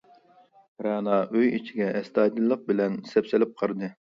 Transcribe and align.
رەنا 0.85 1.17
ئۆي 1.35 1.51
ئىچىگە 1.59 1.91
ئەستايىدىللىق 1.99 2.67
بىلەن 2.73 2.99
سەپسېلىپ 3.13 3.55
قارىدى. 3.63 3.93